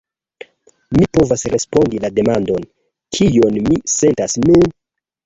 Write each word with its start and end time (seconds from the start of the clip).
Mi 0.95 1.07
povas 1.17 1.43
respondi 1.53 1.99
la 2.05 2.11
demandon: 2.15 2.65
kion 3.19 3.61
mi 3.69 3.79
sentas 3.97 4.37
nun? 4.49 4.65